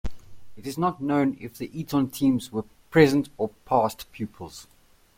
It 0.57 0.65
is 0.65 0.79
not 0.79 0.99
known 0.99 1.37
if 1.39 1.59
the 1.59 1.69
Eton 1.79 2.09
teams 2.09 2.51
were 2.51 2.65
present 2.89 3.29
or 3.37 3.49
past 3.65 4.11
pupils. 4.11 4.65